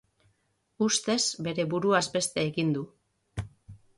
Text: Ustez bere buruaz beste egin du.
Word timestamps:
Ustez 0.85 1.17
bere 1.49 1.67
buruaz 1.75 2.03
beste 2.17 2.45
egin 2.53 2.75
du. 2.79 2.85